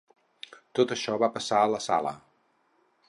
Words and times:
Tot 0.79 0.93
això 0.95 1.17
va 1.25 1.29
passar 1.35 1.59
a 1.59 1.69
la 1.75 1.81
sala. 1.89 2.15